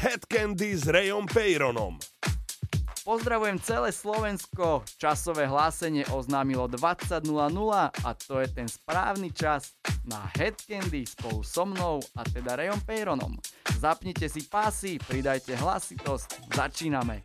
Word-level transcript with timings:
Head 0.00 0.24
Candy 0.32 0.72
s 0.72 0.88
Rayom 0.88 1.28
Peyronom. 1.28 2.00
Pozdravujem 3.04 3.60
celé 3.60 3.92
Slovensko. 3.92 4.80
Časové 4.96 5.44
hlásenie 5.44 6.08
oznámilo 6.08 6.72
20.00 6.72 7.20
a 7.92 8.10
to 8.16 8.40
je 8.40 8.48
ten 8.48 8.64
správny 8.64 9.28
čas 9.28 9.76
na 10.08 10.24
Head 10.40 10.56
Candy 10.64 11.04
spolu 11.04 11.44
so 11.44 11.68
mnou 11.68 12.00
a 12.16 12.24
teda 12.24 12.56
Rayom 12.56 12.80
Peyronom. 12.80 13.36
Zapnite 13.76 14.24
si 14.32 14.48
pásy, 14.48 14.96
pridajte 14.96 15.52
hlasitosť, 15.60 16.48
začíname. 16.48 17.20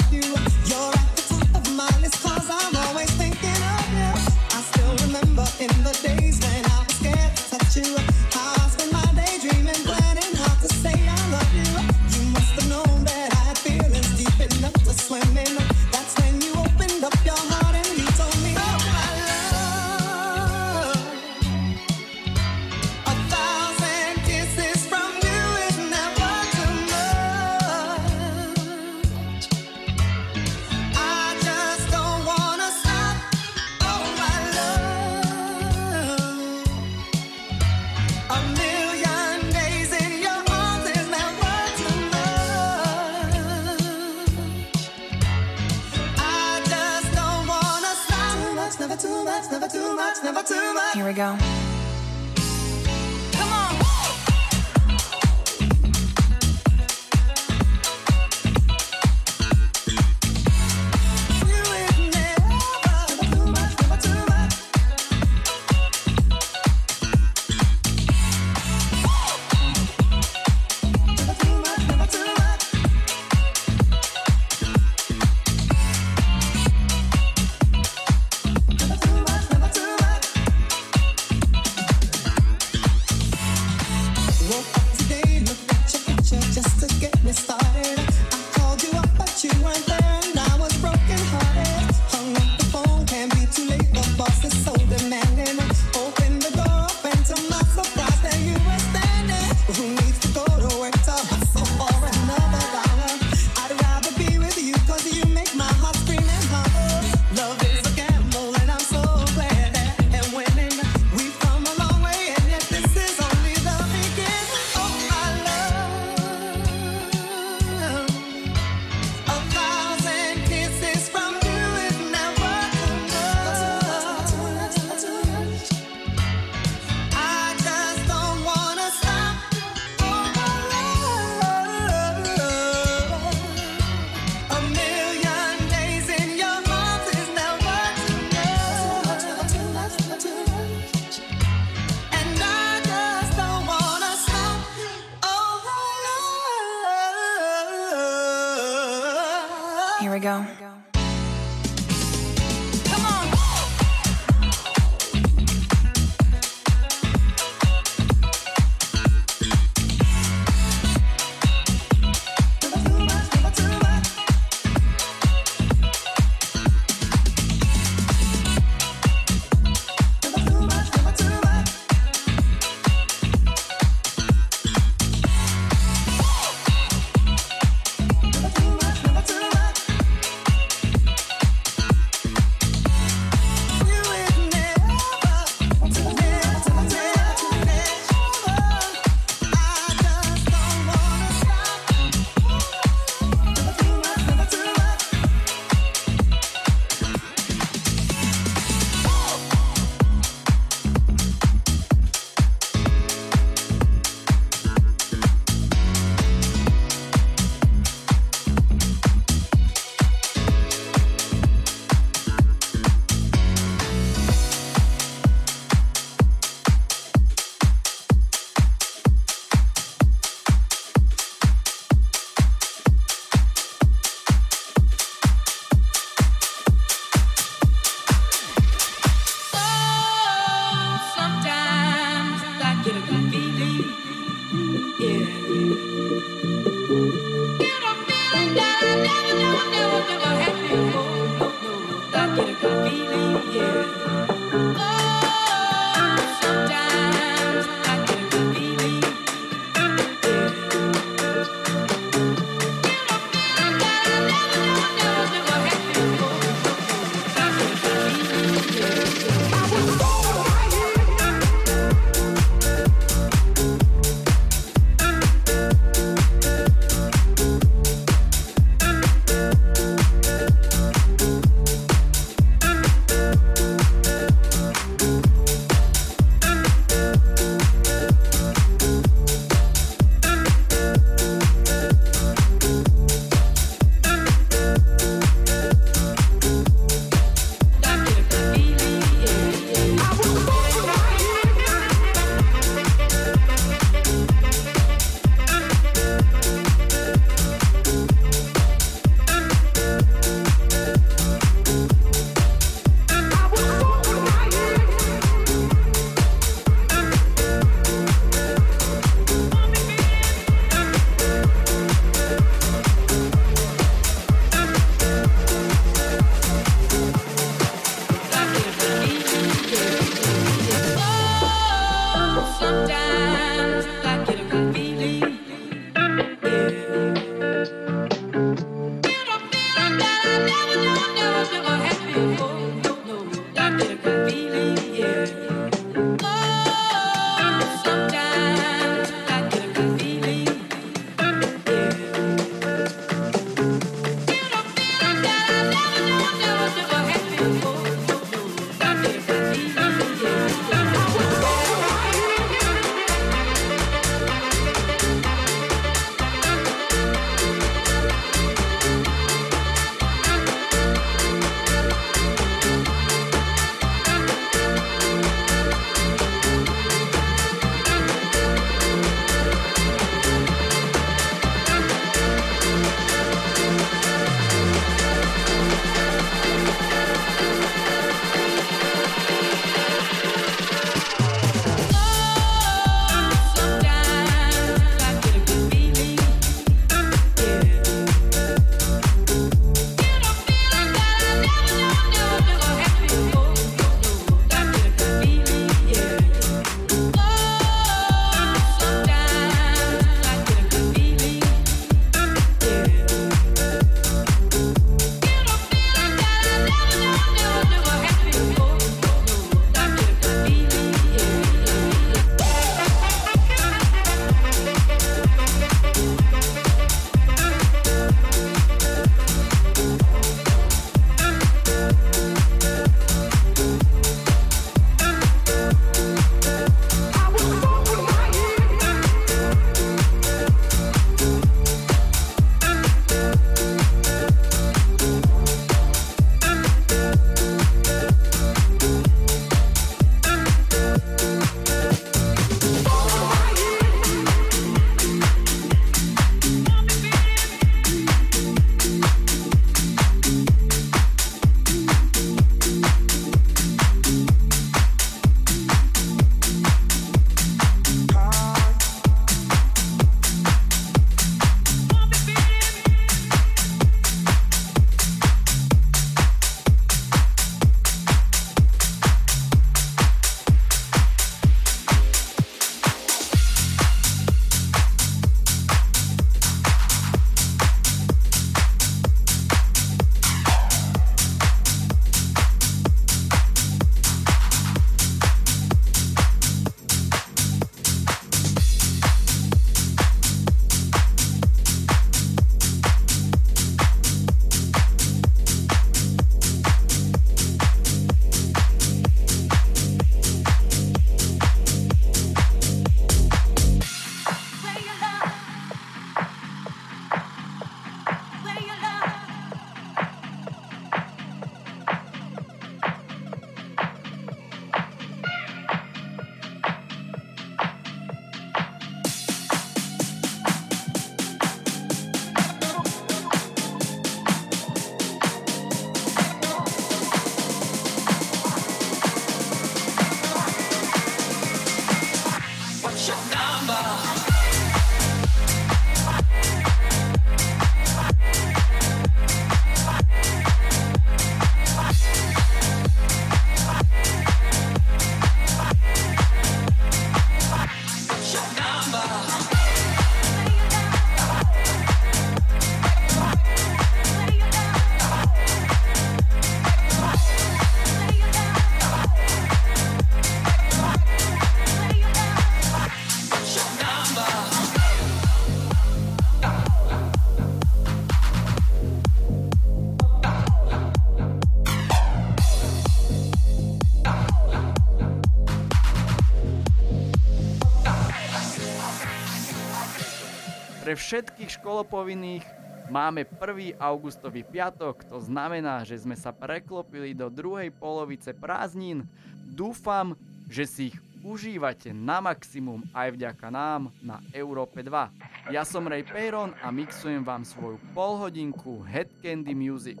Pre 580.88 580.96
všetkých 580.96 581.60
školopovinných 581.60 582.48
máme 582.88 583.28
1. 583.28 583.76
augustový 583.76 584.40
piatok, 584.40 585.04
to 585.04 585.20
znamená, 585.20 585.84
že 585.84 586.00
sme 586.00 586.16
sa 586.16 586.32
preklopili 586.32 587.12
do 587.12 587.28
druhej 587.28 587.68
polovice 587.76 588.32
prázdnin. 588.32 589.04
Dúfam, 589.52 590.16
že 590.48 590.64
si 590.64 590.88
ich 590.88 590.96
užívate 591.20 591.92
na 591.92 592.24
maximum 592.24 592.88
aj 592.96 593.20
vďaka 593.20 593.52
nám 593.52 593.92
na 594.00 594.16
Európe 594.32 594.80
2. 594.80 595.52
Ja 595.52 595.60
som 595.68 595.84
Ray 595.84 596.08
Peyron 596.08 596.56
a 596.64 596.72
mixujem 596.72 597.20
vám 597.20 597.44
svoju 597.44 597.76
polhodinku 597.92 598.80
Head 598.88 599.12
Candy 599.20 599.52
Music. 599.52 600.00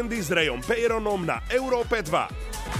Candy 0.00 0.24
s 0.24 0.32
Rayom 0.32 0.64
Peyronom 0.64 1.28
na 1.28 1.44
Európe 1.52 2.00
2. 2.00 2.08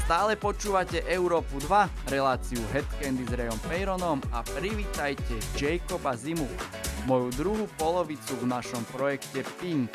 Stále 0.09 0.41
počúvate 0.41 1.05
Európu 1.05 1.61
2, 1.61 2.09
reláciu 2.09 2.57
Head 2.73 2.89
Candy 2.97 3.29
s 3.29 3.37
Rayom 3.37 3.61
Peyronom 3.69 4.25
a 4.33 4.41
privítajte 4.41 5.37
Jacoba 5.53 6.17
Zimu, 6.17 6.49
moju 7.05 7.29
druhú 7.37 7.69
polovicu 7.77 8.41
v 8.41 8.49
našom 8.49 8.81
projekte 8.89 9.45
Pink. 9.61 9.93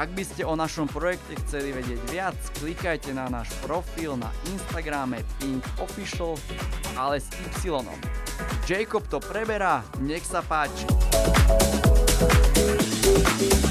Ak 0.00 0.16
by 0.16 0.24
ste 0.24 0.48
o 0.48 0.56
našom 0.56 0.88
projekte 0.88 1.36
chceli 1.44 1.76
vedieť 1.76 2.00
viac, 2.08 2.40
klikajte 2.56 3.12
na 3.12 3.28
náš 3.28 3.52
profil 3.60 4.16
na 4.16 4.32
Instagrame 4.48 5.20
Pink 5.44 5.60
Official, 5.76 6.40
ale 6.96 7.20
s 7.20 7.28
Y. 7.60 7.68
Jacob 8.64 9.04
to 9.12 9.20
preberá, 9.20 9.84
nech 10.00 10.24
sa 10.24 10.40
páči. 10.40 10.88
I 13.60 13.61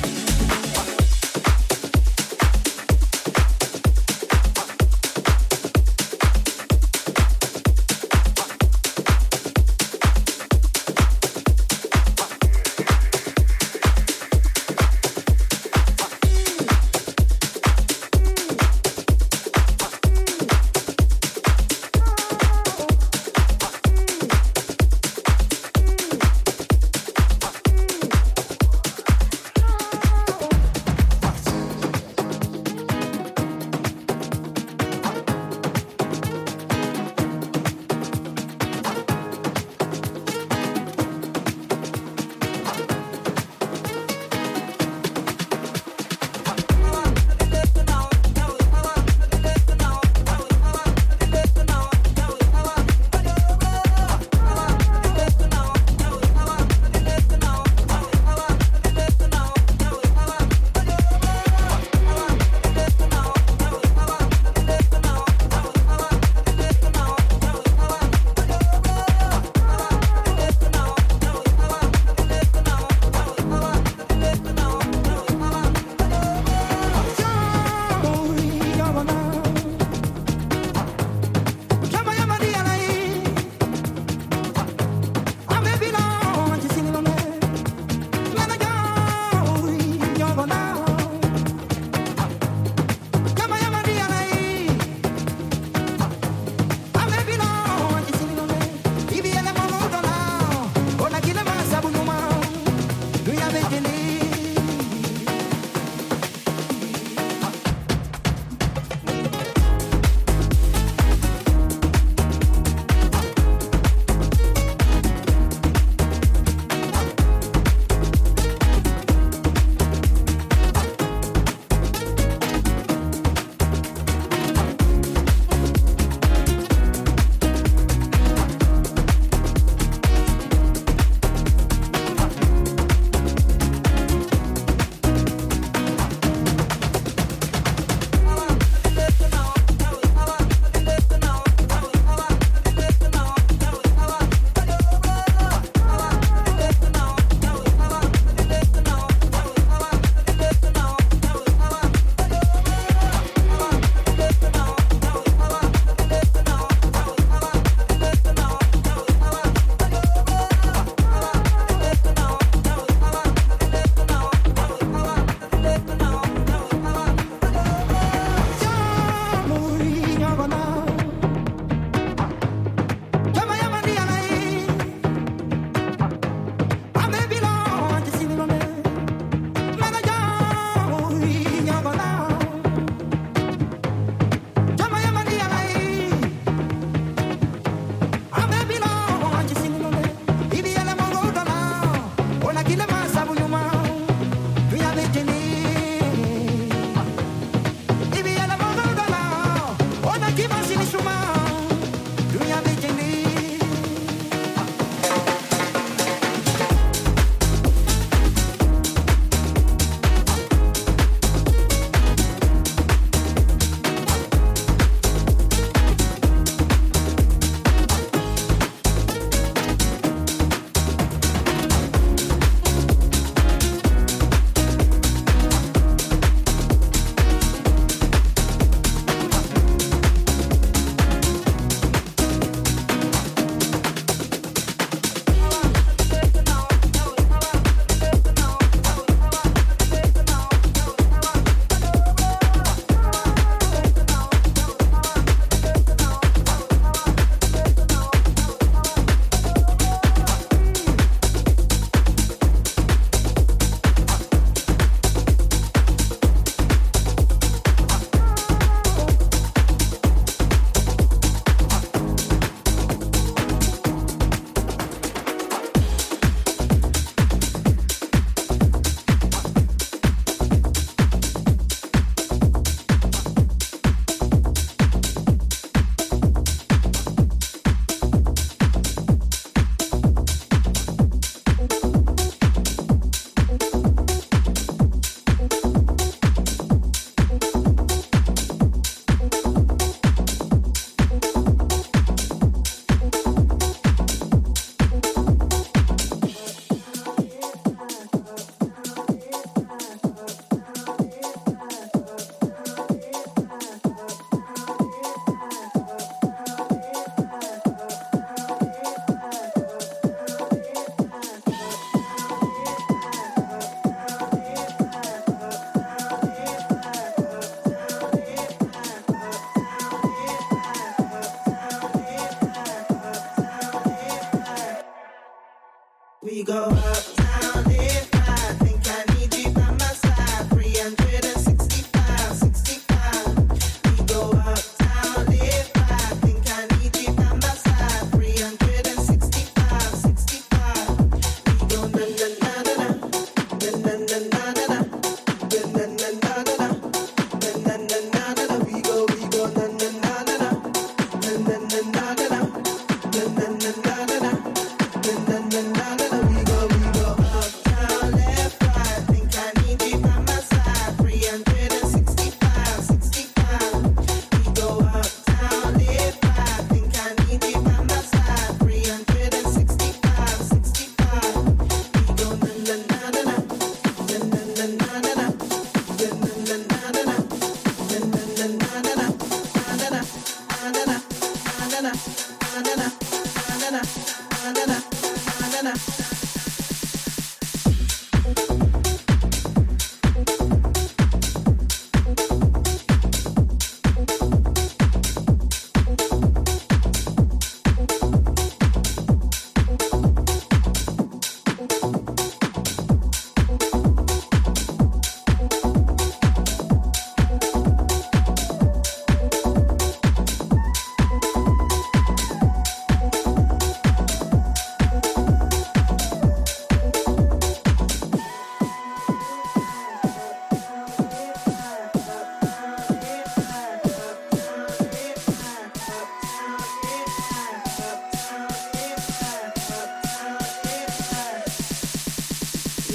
aproximar. 200.81 201.40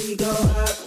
We 0.07 0.15
go 0.15 0.31
uptown 0.31 0.86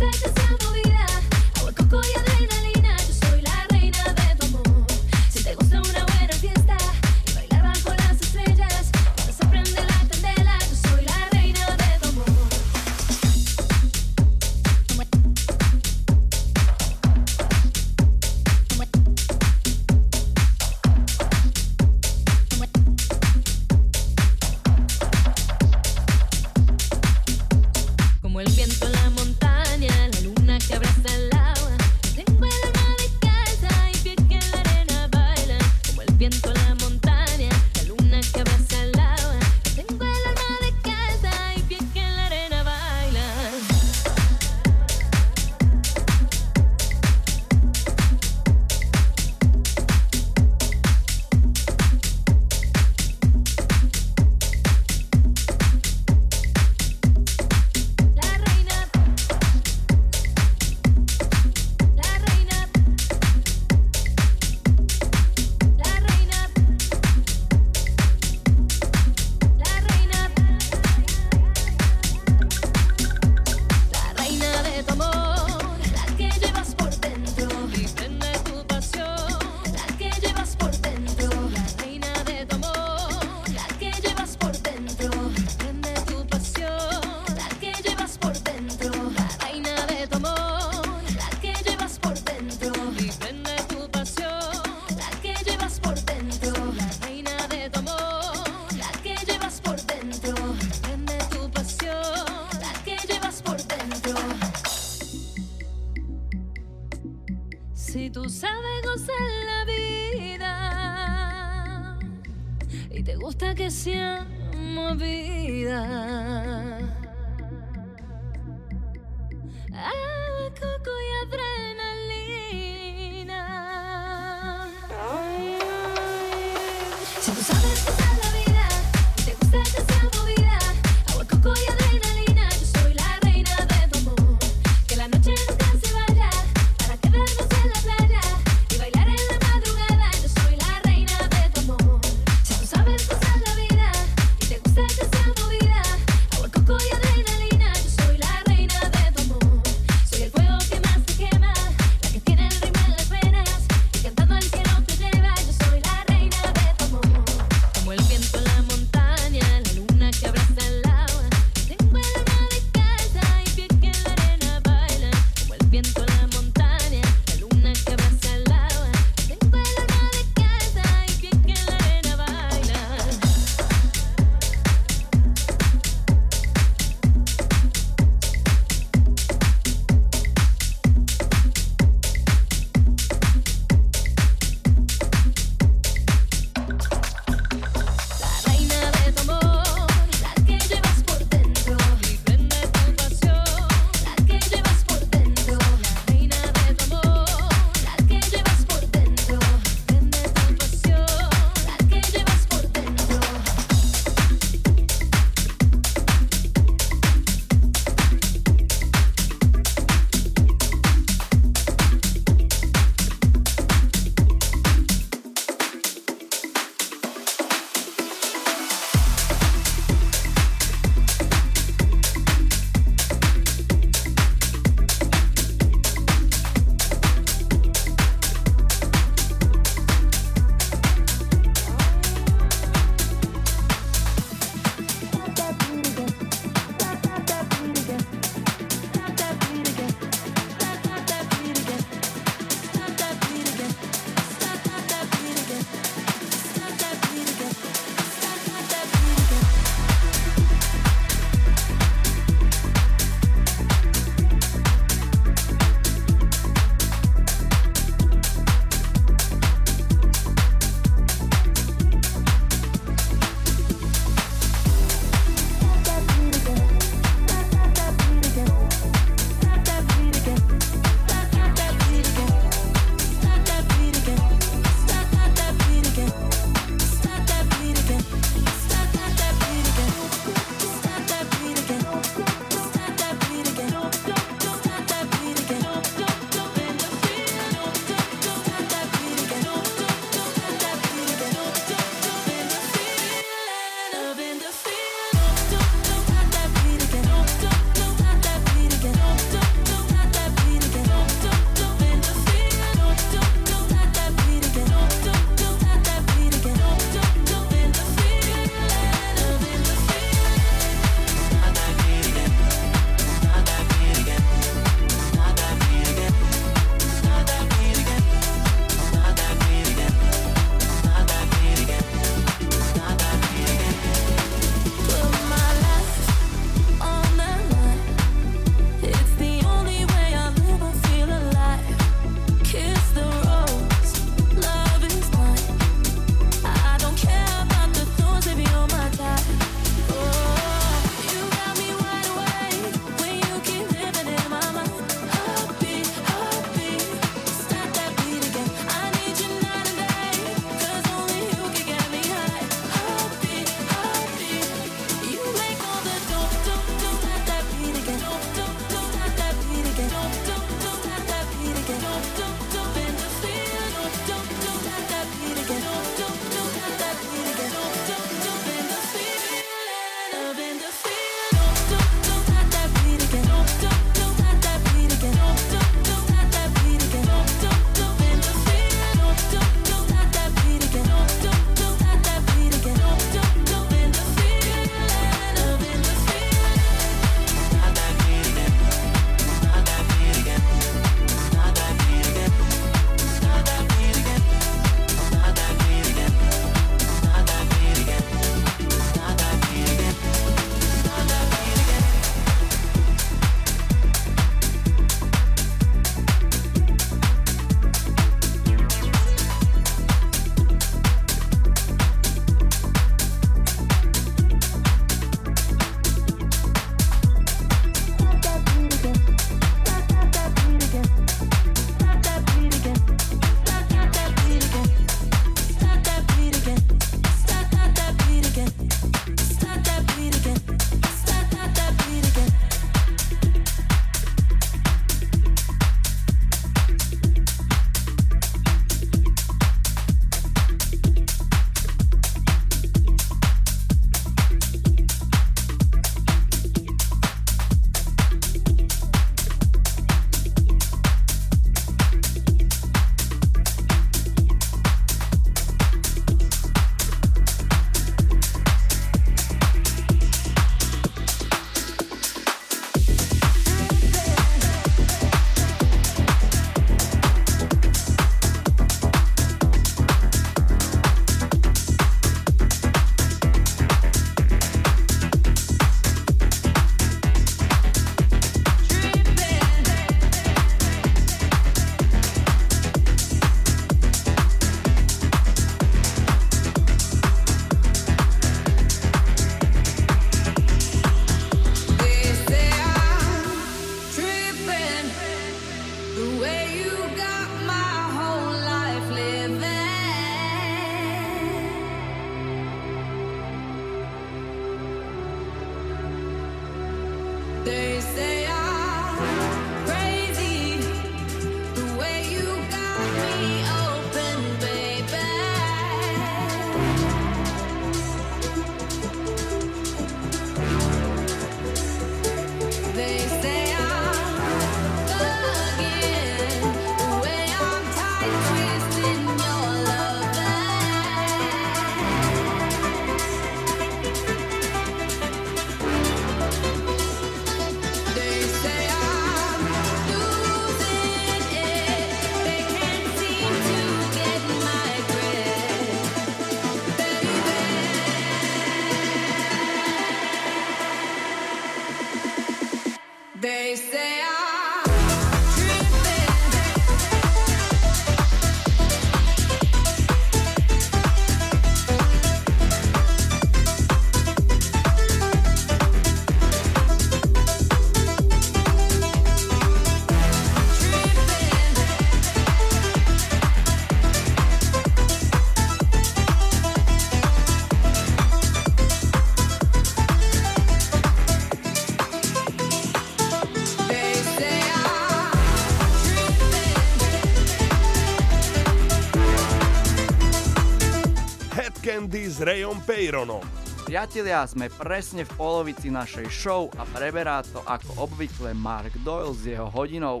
s 592.16 592.24
Rejom 592.24 592.56
Pejronom. 592.64 593.20
Priatelia, 593.68 594.24
sme 594.24 594.48
presne 594.48 595.04
v 595.04 595.12
polovici 595.20 595.68
našej 595.68 596.08
show 596.08 596.48
a 596.56 596.64
preberá 596.64 597.20
to 597.20 597.44
ako 597.44 597.84
obvykle 597.84 598.32
Mark 598.32 598.72
Doyle 598.80 599.12
s 599.12 599.28
jeho 599.28 599.44
hodinou. 599.52 600.00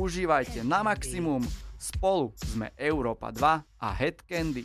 Užívajte 0.00 0.64
na 0.64 0.80
maximum, 0.80 1.44
spolu 1.76 2.32
sme 2.40 2.72
Európa 2.80 3.28
2 3.28 3.60
a 3.76 3.88
Head 3.92 4.24
Candy. 4.24 4.64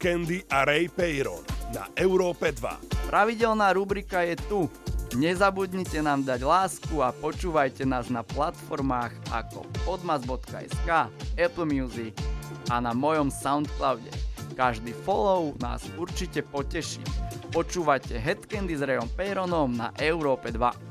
Candy 0.00 0.40
a 0.48 0.64
Ray 0.64 0.88
Peyron 0.88 1.44
na 1.76 1.84
Európe 1.92 2.48
2. 2.56 3.12
Pravidelná 3.12 3.68
rubrika 3.76 4.24
je 4.24 4.32
tu. 4.48 4.64
Nezabudnite 5.12 6.00
nám 6.00 6.24
dať 6.24 6.40
lásku 6.40 7.04
a 7.04 7.12
počúvajte 7.12 7.84
nás 7.84 8.08
na 8.08 8.24
platformách 8.24 9.12
ako 9.28 9.68
podmas.sk, 9.84 10.88
Apple 11.36 11.68
Music 11.68 12.16
a 12.72 12.80
na 12.80 12.96
mojom 12.96 13.28
Soundcloude. 13.28 14.08
Každý 14.56 14.96
follow 15.04 15.52
nás 15.60 15.84
určite 16.00 16.40
poteší. 16.48 17.04
Počúvajte 17.52 18.16
Headcandy 18.16 18.80
s 18.80 18.80
Rayom 18.80 19.10
Peyronom 19.12 19.76
na 19.76 19.92
Európe 20.00 20.48
2. 20.48 20.89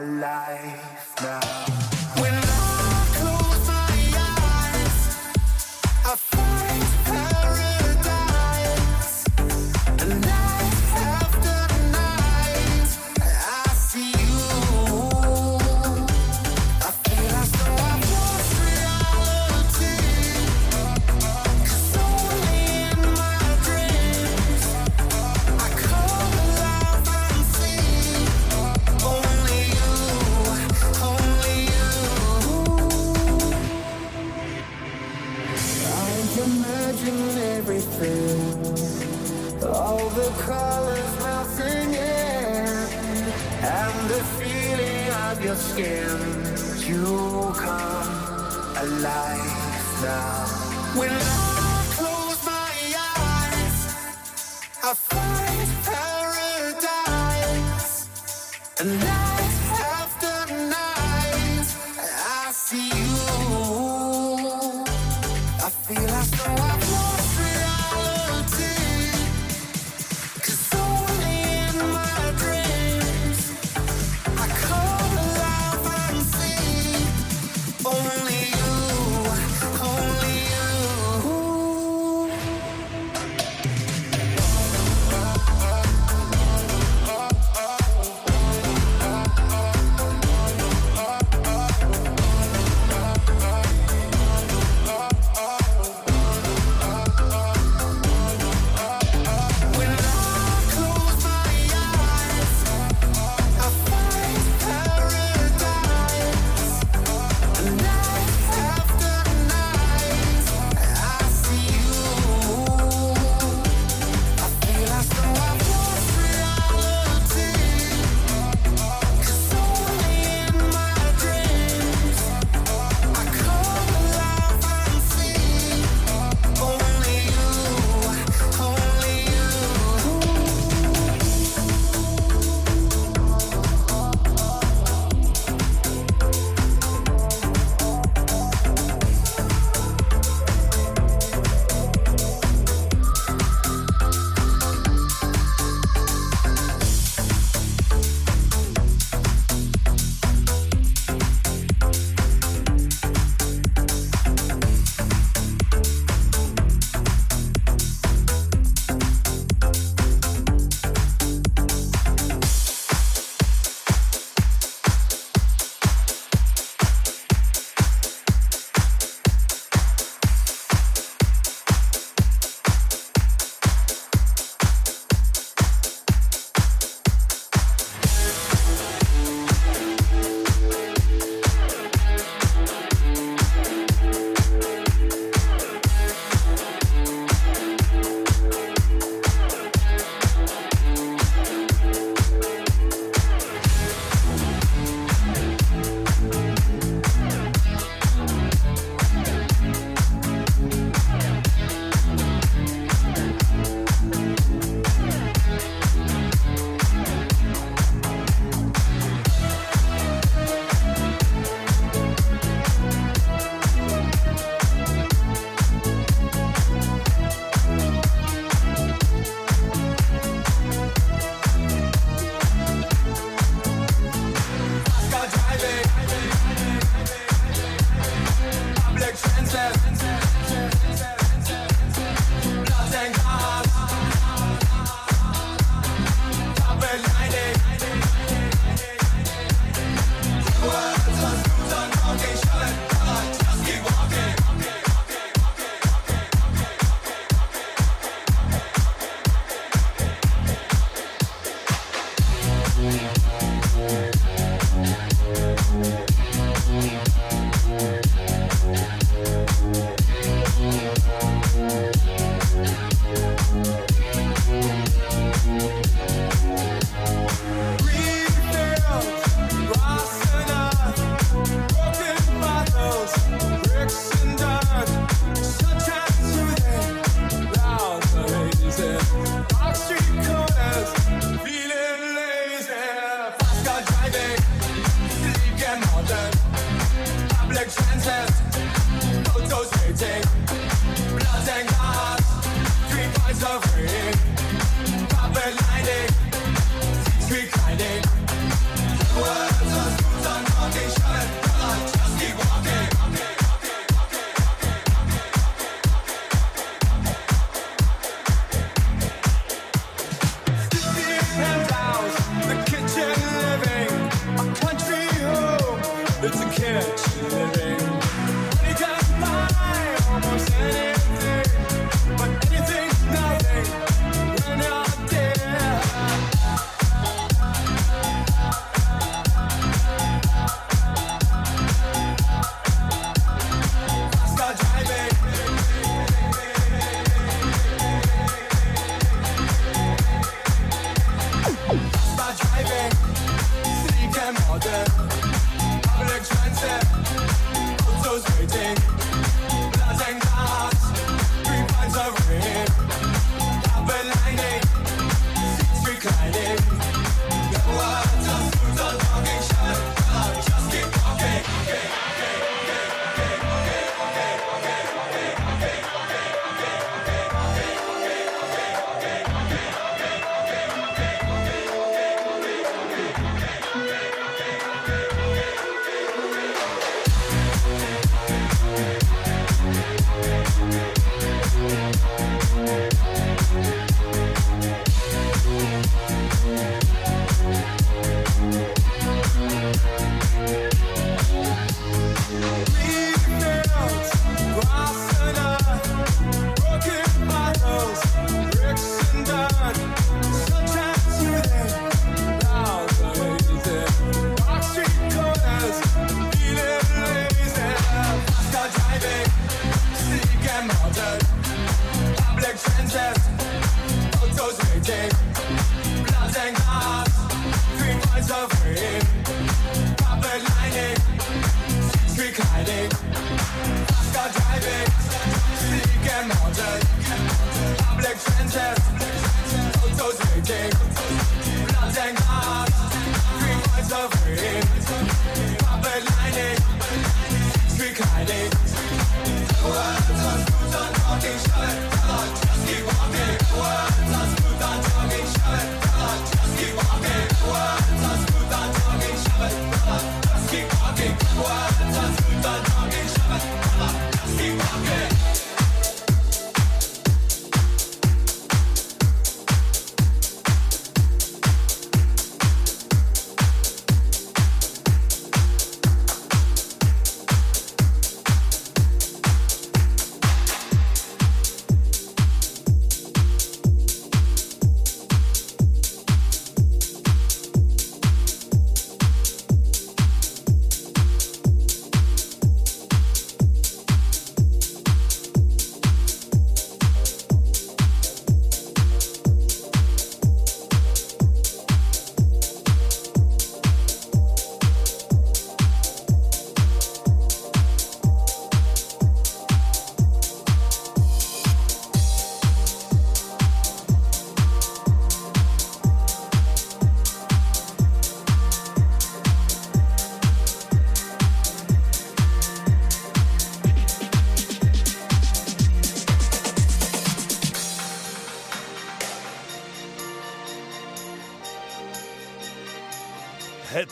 life 0.00 1.14
now. 1.22 1.79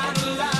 down 0.00 0.14
the 0.14 0.30
line. 0.36 0.59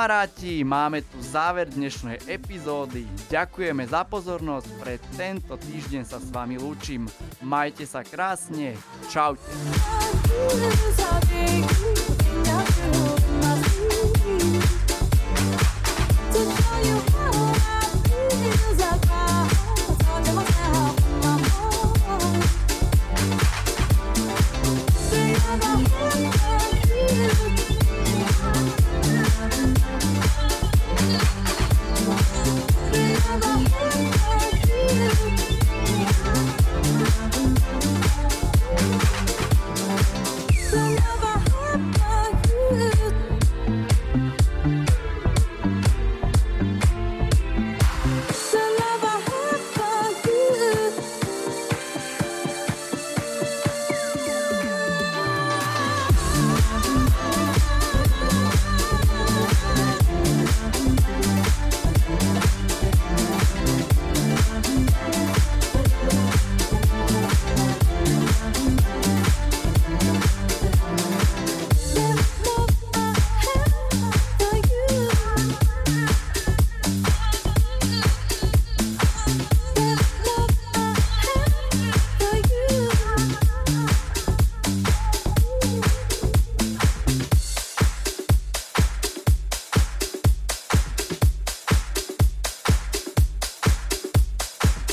Kamaráti, 0.00 0.64
máme 0.64 1.04
tu 1.04 1.20
záver 1.20 1.68
dnešnej 1.68 2.24
epizódy. 2.24 3.04
Ďakujeme 3.28 3.84
za 3.84 4.00
pozornosť. 4.08 4.68
Pre 4.80 4.96
tento 5.12 5.60
týždeň 5.60 6.08
sa 6.08 6.16
s 6.16 6.32
vami 6.32 6.56
lúčim. 6.56 7.04
Majte 7.44 7.84
sa 7.84 8.00
krásne. 8.00 8.80
Čaute. 9.12 9.44